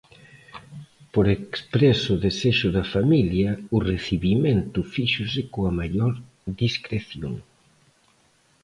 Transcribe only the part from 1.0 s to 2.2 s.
Por expreso